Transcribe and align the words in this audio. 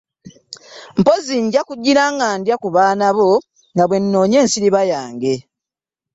Mpozzi 0.99 1.35
nja 1.45 1.61
kugira 1.69 2.03
nga 2.13 2.27
ndya 2.39 2.55
ku 2.61 2.67
baana 2.75 3.07
bo 3.17 3.29
nga 3.73 3.83
bw’onoonya 3.89 4.37
ensiriba 4.43 4.81
yange. 4.91 5.33